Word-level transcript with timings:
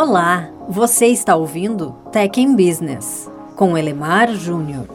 Olá, 0.00 0.48
você 0.68 1.06
está 1.06 1.34
ouvindo 1.34 1.92
Tech 2.12 2.40
in 2.40 2.54
Business 2.54 3.28
com 3.56 3.76
Elemar 3.76 4.32
Júnior. 4.32 4.86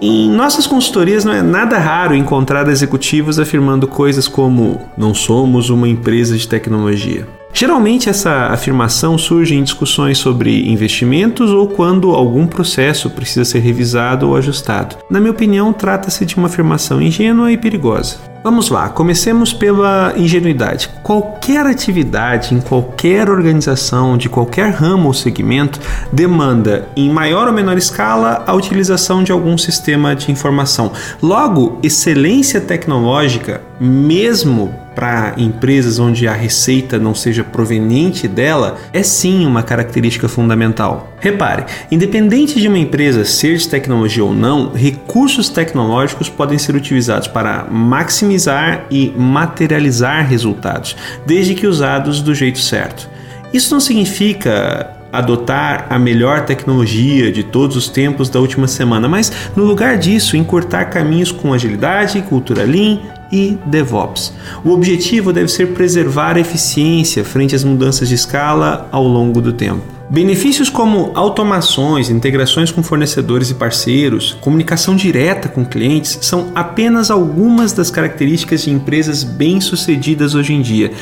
Em 0.00 0.30
nossas 0.30 0.66
consultorias 0.66 1.26
não 1.26 1.34
é 1.34 1.42
nada 1.42 1.76
raro 1.76 2.14
encontrar 2.14 2.66
executivos 2.70 3.38
afirmando 3.38 3.86
coisas 3.86 4.26
como: 4.26 4.80
não 4.96 5.12
somos 5.12 5.68
uma 5.68 5.86
empresa 5.86 6.38
de 6.38 6.48
tecnologia. 6.48 7.28
Geralmente 7.52 8.08
essa 8.08 8.46
afirmação 8.46 9.18
surge 9.18 9.54
em 9.54 9.62
discussões 9.62 10.16
sobre 10.16 10.66
investimentos 10.66 11.50
ou 11.50 11.68
quando 11.68 12.14
algum 12.14 12.46
processo 12.46 13.10
precisa 13.10 13.44
ser 13.44 13.58
revisado 13.58 14.26
ou 14.26 14.36
ajustado. 14.36 14.96
Na 15.10 15.20
minha 15.20 15.32
opinião, 15.32 15.70
trata-se 15.70 16.24
de 16.24 16.34
uma 16.36 16.46
afirmação 16.46 17.02
ingênua 17.02 17.52
e 17.52 17.58
perigosa. 17.58 18.16
Vamos 18.42 18.70
lá, 18.70 18.88
comecemos 18.88 19.52
pela 19.52 20.14
ingenuidade. 20.16 20.88
Qualquer 21.02 21.66
atividade 21.66 22.54
em 22.54 22.60
qualquer 22.60 23.28
organização, 23.28 24.16
de 24.16 24.28
qualquer 24.28 24.70
ramo 24.70 25.08
ou 25.08 25.14
segmento, 25.14 25.80
demanda, 26.12 26.88
em 26.96 27.10
maior 27.10 27.48
ou 27.48 27.52
menor 27.52 27.76
escala, 27.76 28.44
a 28.46 28.54
utilização 28.54 29.24
de 29.24 29.32
algum 29.32 29.58
sistema 29.58 30.14
de 30.14 30.30
informação. 30.30 30.92
Logo, 31.20 31.80
excelência 31.82 32.60
tecnológica, 32.60 33.60
mesmo 33.80 34.74
para 34.94 35.34
empresas 35.36 35.98
onde 35.98 36.26
a 36.26 36.32
receita 36.32 36.98
não 36.98 37.14
seja 37.14 37.44
proveniente 37.44 38.26
dela, 38.26 38.76
é 38.92 39.02
sim 39.02 39.46
uma 39.46 39.62
característica 39.62 40.28
fundamental. 40.28 41.12
Repare, 41.20 41.66
independente 41.90 42.60
de 42.60 42.66
uma 42.66 42.78
empresa 42.78 43.24
ser 43.24 43.56
de 43.56 43.68
tecnologia 43.68 44.24
ou 44.24 44.34
não, 44.34 44.72
recursos 44.72 45.48
tecnológicos 45.48 46.28
podem 46.28 46.58
ser 46.58 46.74
utilizados 46.74 47.28
para 47.28 47.64
maximizar 47.70 48.86
e 48.90 49.12
materializar 49.16 50.26
resultados, 50.26 50.96
desde 51.24 51.54
que 51.54 51.66
usados 51.66 52.20
do 52.20 52.34
jeito 52.34 52.58
certo. 52.58 53.08
Isso 53.52 53.72
não 53.72 53.80
significa 53.80 54.94
adotar 55.12 55.86
a 55.88 55.98
melhor 55.98 56.44
tecnologia 56.44 57.32
de 57.32 57.42
todos 57.42 57.76
os 57.76 57.88
tempos 57.88 58.28
da 58.28 58.40
última 58.40 58.66
semana, 58.66 59.08
mas 59.08 59.32
no 59.56 59.64
lugar 59.64 59.96
disso, 59.96 60.36
encurtar 60.36 60.86
caminhos 60.86 61.32
com 61.32 61.54
agilidade, 61.54 62.20
cultura 62.22 62.64
lean 62.64 62.98
e 63.30 63.58
DevOps. 63.66 64.32
O 64.64 64.70
objetivo 64.70 65.32
deve 65.32 65.48
ser 65.48 65.74
preservar 65.74 66.36
a 66.36 66.40
eficiência 66.40 67.24
frente 67.24 67.54
às 67.54 67.64
mudanças 67.64 68.08
de 68.08 68.14
escala 68.14 68.88
ao 68.90 69.06
longo 69.06 69.40
do 69.40 69.52
tempo. 69.52 69.98
Benefícios 70.10 70.70
como 70.70 71.10
automações, 71.14 72.08
integrações 72.08 72.72
com 72.72 72.82
fornecedores 72.82 73.50
e 73.50 73.54
parceiros, 73.54 74.38
comunicação 74.40 74.96
direta 74.96 75.50
com 75.50 75.66
clientes 75.66 76.18
são 76.22 76.50
apenas 76.54 77.10
algumas 77.10 77.74
das 77.74 77.90
características 77.90 78.62
de 78.62 78.70
empresas 78.70 79.22
bem-sucedidas 79.22 80.34
hoje 80.34 80.54
em 80.54 80.62
dia. 80.62 80.92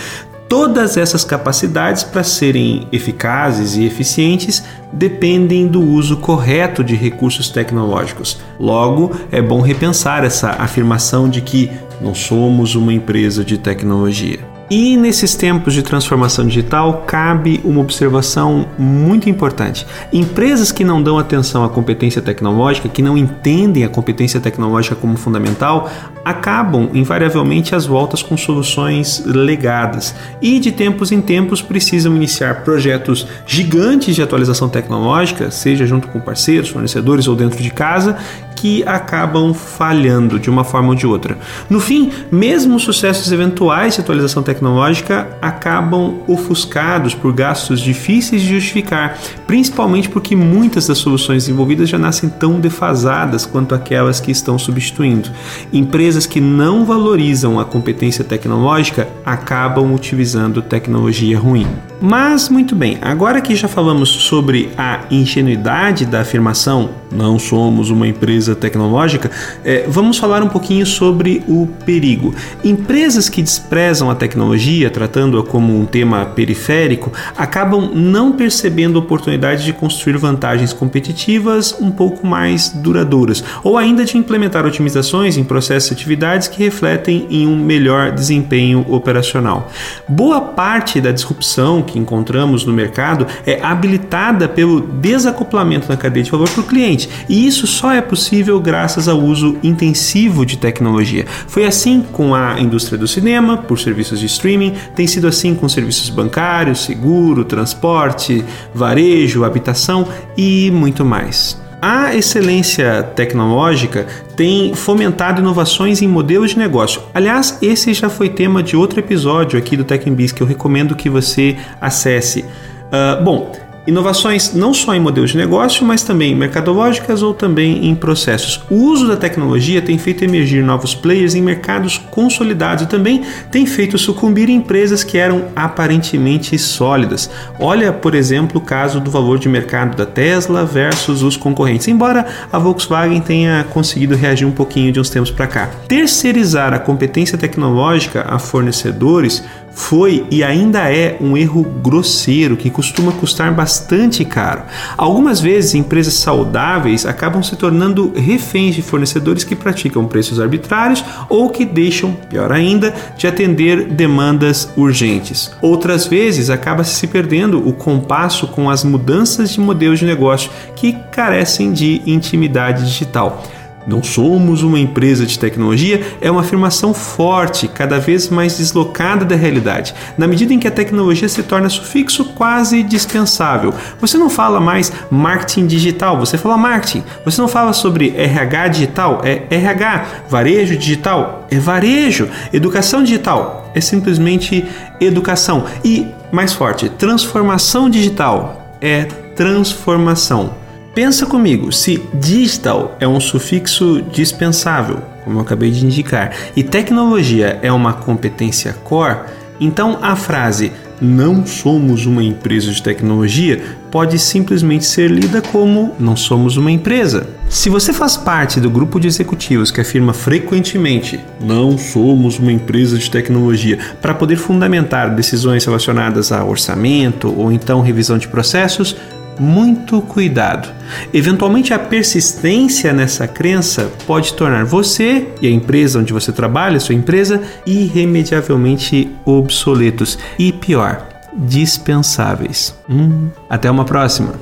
Todas 0.48 0.97
essas 0.97 1.25
capacidades, 1.25 2.05
para 2.05 2.22
serem 2.22 2.86
eficazes 2.92 3.77
e 3.77 3.84
eficientes, 3.84 4.62
dependem 4.92 5.66
do 5.66 5.83
uso 5.83 6.19
correto 6.19 6.84
de 6.84 6.94
recursos 6.94 7.48
tecnológicos. 7.48 8.39
Logo, 8.58 9.11
é 9.33 9.42
bom 9.42 9.61
repensar 9.61 10.24
essa 10.24 10.50
afirmação 10.50 11.28
de 11.28 11.41
que 11.41 11.70
não 12.00 12.14
somos 12.14 12.77
uma 12.77 12.92
empresa 12.92 13.44
de 13.44 13.58
tecnologia. 13.58 14.55
E 14.69 14.97
nesses 14.97 15.36
tempos 15.36 15.75
de 15.75 15.83
transformação 15.83 16.45
digital, 16.45 17.05
cabe 17.06 17.61
uma 17.64 17.81
observação 17.81 18.67
muito 18.77 19.31
importante. 19.31 19.86
Empresas 20.12 20.73
que 20.73 20.83
não 20.83 21.00
dão 21.00 21.19
atenção 21.19 21.64
à 21.64 21.69
competência 21.69 22.20
tecnológica, 22.20 22.89
que 22.89 23.00
não 23.00 23.17
entendem 23.17 23.84
a 23.84 23.89
competência 23.89 24.41
tecnológica 24.41 24.97
como 24.97 25.17
fundamental, 25.17 25.89
acabam 26.25 26.91
invariavelmente 26.92 27.77
às 27.77 27.86
voltas 27.86 28.23
com 28.23 28.36
soluções 28.36 29.23
legadas 29.25 30.14
e 30.42 30.58
de 30.58 30.73
tempos 30.73 31.12
em 31.12 31.20
tempos 31.20 31.62
precisam 31.62 32.17
iniciar 32.17 32.64
projetos 32.64 33.27
gigantes 33.47 34.17
de 34.17 34.23
atualização 34.23 34.69
tecnológica, 34.69 35.48
seja 35.53 35.86
junto 35.86 36.08
com 36.08 36.19
parceiros, 36.19 36.70
fornecedores 36.70 37.29
ou 37.29 37.36
dentro 37.36 37.63
de 37.63 37.70
casa, 37.70 38.19
que 38.56 38.83
acabam 38.84 39.55
falhando 39.55 40.40
de 40.40 40.50
uma 40.50 40.64
forma 40.64 40.89
ou 40.89 40.94
de 40.94 41.06
outra. 41.06 41.39
No 41.70 41.78
fim, 41.78 42.11
mesmo 42.33 42.80
sucessos 42.80 43.30
eventuais 43.30 43.94
de 43.94 44.00
atualização 44.00 44.42
tecnológica 44.42 45.28
acabam 45.40 46.17
ofuscados 46.27 47.14
por 47.14 47.33
gastos 47.33 47.80
difíceis 47.80 48.42
de 48.42 48.48
justificar, 48.48 49.18
principalmente 49.46 50.08
porque 50.08 50.34
muitas 50.34 50.86
das 50.86 50.98
soluções 50.98 51.48
envolvidas 51.48 51.89
já 51.89 51.98
nascem 51.98 52.28
tão 52.28 52.58
defasadas 52.58 53.46
quanto 53.46 53.74
aquelas 53.74 54.18
que 54.18 54.30
estão 54.30 54.58
substituindo. 54.58 55.30
Empresas 55.72 56.27
que 56.27 56.40
não 56.40 56.84
valorizam 56.84 57.61
a 57.61 57.64
competência 57.64 58.24
tecnológica 58.24 59.08
acabam 59.24 59.95
utilizando 59.95 60.62
tecnologia 60.62 61.39
ruim. 61.39 61.66
Mas 62.00 62.48
muito 62.48 62.74
bem, 62.74 62.98
agora 63.00 63.40
que 63.40 63.55
já 63.55 63.68
falamos 63.68 64.08
sobre 64.11 64.70
a 64.77 65.00
ingenuidade 65.11 66.05
da 66.05 66.20
afirmação, 66.20 66.90
não 67.11 67.39
somos 67.39 67.90
uma 67.90 68.06
empresa 68.06 68.45
tecnológica, 68.55 69.30
é, 69.64 69.84
vamos 69.89 70.18
falar 70.18 70.42
um 70.42 70.48
pouquinho 70.48 70.86
sobre 70.86 71.42
o 71.48 71.67
perigo. 71.84 72.34
Empresas 72.64 73.29
que 73.29 73.42
desprezam 73.42 74.11
a 74.11 74.14
tecnologia, 74.14 74.90
tratando-a 74.90 75.42
como 75.42 75.79
um 75.79 75.86
tema 75.86 76.24
periférico, 76.27 77.12
acabam 77.36 77.90
não 77.95 78.33
percebendo 78.33 78.98
a 78.98 79.02
oportunidade 79.02 79.64
de 79.64 79.73
construir 79.73 80.17
vantagens 80.17 80.73
competitivas 80.73 81.74
um 81.80 81.90
pouco 81.90 82.27
mais 82.27 82.68
duradouras, 82.68 83.42
ou 83.62 83.77
ainda 83.77 84.05
de 84.05 84.18
implementar 84.18 84.67
otimizações 84.67 85.36
em 85.36 85.45
processos 85.45 85.90
e 85.90 85.95
atividades 85.95 86.48
que 86.48 86.63
refletem 86.63 87.27
em 87.30 87.46
um 87.46 87.57
melhor 87.57 88.13
desempenho 88.13 88.84
operacional. 88.89 89.70
Boa 90.08 90.40
parte 90.40 91.01
da 91.01 91.13
disrupção 91.13 91.83
que 91.83 91.98
encontramos 91.98 92.64
no 92.64 92.73
mercado 92.73 93.27
é 93.46 93.63
habilitada 93.63 94.48
pelo 94.48 94.80
desacoplamento 94.80 95.89
na 95.89 95.96
cadeia 95.96 96.24
de 96.24 96.30
valor 96.30 96.48
para 96.48 96.61
o 96.61 96.64
cliente, 96.64 97.08
e 97.28 97.46
isso 97.46 97.67
só 97.67 97.92
é 97.92 98.01
possível 98.36 98.61
graças 98.61 99.08
ao 99.08 99.19
uso 99.19 99.57
intensivo 99.63 100.45
de 100.45 100.58
tecnologia. 100.58 101.24
Foi 101.48 101.64
assim 101.64 102.05
com 102.13 102.35
a 102.35 102.61
indústria 102.61 102.98
do 102.98 103.08
cinema, 103.08 103.57
por 103.57 103.79
serviços 103.79 104.20
de 104.20 104.27
streaming, 104.27 104.74
tem 104.95 105.07
sido 105.07 105.27
assim 105.27 105.55
com 105.55 105.67
serviços 105.70 106.11
bancários, 106.11 106.85
seguro, 106.85 107.46
transporte, 107.46 108.45
varejo, 108.75 109.42
habitação 109.42 110.07
e 110.36 110.70
muito 110.70 111.02
mais. 111.02 111.58
A 111.80 112.14
excelência 112.14 113.02
tecnológica 113.14 114.07
tem 114.36 114.75
fomentado 114.75 115.41
inovações 115.41 116.02
em 116.02 116.08
modelos 116.08 116.51
de 116.51 116.58
negócio. 116.58 117.01
Aliás, 117.14 117.57
esse 117.63 117.95
já 117.95 118.11
foi 118.11 118.29
tema 118.29 118.63
de 118.63 118.77
outro 118.77 119.01
episódio 119.01 119.58
aqui 119.58 119.79
do 119.79 119.85
Tech 119.85 120.11
Biz 120.11 120.33
que 120.33 120.42
eu 120.42 120.46
recomendo 120.46 120.95
que 120.95 121.08
você 121.08 121.57
acesse. 121.80 122.42
Uh, 122.42 123.25
bom, 123.25 123.52
Inovações 123.86 124.52
não 124.52 124.74
só 124.74 124.95
em 124.95 125.01
modelos 125.01 125.30
de 125.30 125.36
negócio, 125.36 125.86
mas 125.86 126.02
também 126.02 126.35
mercadológicas 126.35 127.23
ou 127.23 127.33
também 127.33 127.86
em 127.86 127.95
processos. 127.95 128.61
O 128.69 128.75
uso 128.75 129.06
da 129.06 129.17
tecnologia 129.17 129.81
tem 129.81 129.97
feito 129.97 130.25
emergir 130.25 130.62
novos 130.62 130.93
players 130.93 131.37
em 131.37 131.41
mercados 131.41 131.96
consolidados 132.11 132.82
e 132.82 132.88
também 132.88 133.23
tem 133.50 133.64
feito 133.64 133.96
sucumbir 133.96 134.50
empresas 134.50 135.05
que 135.05 135.17
eram 135.17 135.44
aparentemente 135.55 136.58
sólidas. 136.58 137.31
Olha, 137.61 137.93
por 137.93 138.14
exemplo, 138.17 138.61
o 138.61 138.64
caso 138.64 139.00
do 139.00 139.11
valor 139.11 139.38
de 139.38 139.49
mercado 139.49 139.96
da 139.96 140.05
Tesla 140.05 140.64
versus 140.64 141.23
os 141.23 141.37
concorrentes, 141.37 141.87
embora 141.87 142.26
a 142.52 142.58
Volkswagen 142.58 143.20
tenha 143.20 143.64
conseguido 143.70 144.17
reagir 144.17 144.46
um 144.46 144.52
pouquinho 144.52 144.91
de 144.91 144.99
uns 144.99 145.11
tempos 145.11 145.31
para 145.31 145.46
cá. 145.46 145.70
Terceirizar 145.87 146.75
a 146.75 146.79
competência 146.81 147.38
tecnológica 147.38 148.26
a 148.29 148.38
fornecedores 148.38 149.44
foi 149.76 150.26
e 150.31 150.43
ainda 150.43 150.91
é 150.91 151.19
um 151.20 151.37
erro 151.37 151.62
grosseiro 151.62 152.56
que 152.56 152.70
costuma 152.70 153.12
custar 153.12 153.53
bastante 153.53 154.25
caro. 154.25 154.62
Algumas 154.97 155.38
vezes, 155.38 155.75
empresas 155.75 156.14
saudáveis 156.14 157.05
acabam 157.05 157.43
se 157.43 157.55
tornando 157.56 158.11
reféns 158.17 158.75
de 158.75 158.81
fornecedores 158.81 159.44
que 159.44 159.55
praticam 159.55 160.06
preços 160.06 160.41
arbitrários 160.41 161.05
ou 161.29 161.50
que 161.50 161.67
deixam, 161.67 162.14
pior 162.29 162.50
ainda, 162.50 162.94
de 163.19 163.26
atender 163.26 163.85
demandas 163.85 164.70
urgentes. 164.76 165.52
Outras 165.61 166.06
vezes, 166.06 166.49
acaba 166.49 166.82
se 166.82 167.06
perdendo 167.06 167.69
o 167.69 167.75
compasso 167.75 168.49
com 168.49 168.70
as 168.70 168.82
mudanças 168.82 169.50
de 169.50 169.61
modelos 169.61 169.99
de 169.99 170.06
negócio 170.06 170.50
que 170.75 170.94
carecem 171.12 171.70
de 171.70 172.00
intimidade 172.06 172.82
digital. 172.82 173.44
Não 173.86 174.02
somos 174.02 174.62
uma 174.62 174.80
empresa 174.80 175.24
de 175.24 175.38
tecnologia 175.38 176.00
é 176.20 176.28
uma 176.30 176.40
afirmação 176.40 176.92
forte, 176.92 177.68
cada 177.68 178.00
vez 178.00 178.28
mais 178.28 178.58
deslocada 178.58 179.24
da 179.24 179.36
realidade, 179.36 179.94
na 180.18 180.26
medida 180.26 180.52
em 180.52 180.58
que 180.58 180.66
a 180.66 180.72
tecnologia 180.72 181.28
se 181.28 181.42
torna 181.42 181.68
sufixo 181.68 182.24
quase 182.24 182.82
dispensável. 182.82 183.72
Você 184.00 184.18
não 184.18 184.28
fala 184.28 184.60
mais 184.60 184.92
marketing 185.10 185.66
digital, 185.66 186.18
você 186.18 186.36
fala 186.36 186.56
marketing. 186.56 187.04
Você 187.24 187.40
não 187.40 187.48
fala 187.48 187.72
sobre 187.72 188.12
RH 188.16 188.68
digital, 188.68 189.20
é 189.22 189.42
RH. 189.50 190.06
Varejo 190.28 190.76
digital, 190.76 191.46
é 191.50 191.58
varejo. 191.58 192.28
Educação 192.52 193.04
digital, 193.04 193.70
é 193.74 193.80
simplesmente 193.80 194.64
educação. 195.00 195.64
E, 195.84 196.08
mais 196.32 196.52
forte, 196.52 196.88
transformação 196.88 197.88
digital, 197.88 198.74
é 198.80 199.04
transformação. 199.36 200.65
Pensa 200.96 201.26
comigo, 201.26 201.70
se 201.72 202.02
digital 202.14 202.96
é 202.98 203.06
um 203.06 203.20
sufixo 203.20 204.00
dispensável, 204.10 205.02
como 205.25 205.37
eu 205.37 205.43
acabei 205.43 205.70
de 205.70 205.84
indicar, 205.84 206.34
e 206.56 206.62
tecnologia 206.62 207.58
é 207.60 207.70
uma 207.70 207.93
competência 207.93 208.72
core, 208.82 209.19
então 209.60 209.98
a 210.00 210.16
frase 210.16 210.72
não 210.98 211.44
somos 211.44 212.06
uma 212.06 212.25
empresa 212.25 212.72
de 212.72 212.82
tecnologia 212.82 213.62
pode 213.90 214.19
simplesmente 214.19 214.87
ser 214.87 215.10
lida 215.10 215.43
como 215.43 215.94
não 215.98 216.16
somos 216.16 216.56
uma 216.56 216.70
empresa. 216.70 217.28
Se 217.48 217.69
você 217.69 217.93
faz 217.93 218.16
parte 218.16 218.58
do 218.58 218.70
grupo 218.70 218.98
de 218.98 219.06
executivos 219.06 219.70
que 219.70 219.81
afirma 219.81 220.14
frequentemente 220.14 221.20
não 221.40 221.76
somos 221.76 222.38
uma 222.38 222.50
empresa 222.50 222.96
de 222.98 223.10
tecnologia 223.10 223.78
para 224.00 224.14
poder 224.14 224.37
fundamentar 224.37 225.14
decisões 225.14 225.64
relacionadas 225.64 226.32
a 226.32 226.43
orçamento 226.44 227.32
ou 227.38 227.52
então 227.52 227.82
revisão 227.82 228.16
de 228.16 228.28
processos, 228.28 228.96
muito 229.38 230.00
cuidado. 230.02 230.68
Eventualmente, 231.12 231.74
a 231.74 231.78
persistência 231.78 232.92
nessa 232.92 233.28
crença 233.28 233.90
pode 234.06 234.34
tornar 234.34 234.64
você 234.64 235.28
e 235.40 235.46
a 235.46 235.50
empresa 235.50 235.98
onde 235.98 236.12
você 236.12 236.30
trabalha, 236.32 236.78
sua 236.80 236.94
empresa, 236.94 237.42
irremediavelmente 237.66 239.10
obsoletos 239.24 240.18
e 240.38 240.52
pior, 240.52 241.08
dispensáveis. 241.34 242.78
Hum, 242.88 243.28
até 243.48 243.68
uma 243.70 243.84
próxima! 243.84 244.34